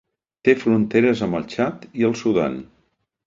[0.47, 2.57] Té fronteres amb el Txad i el Sudan.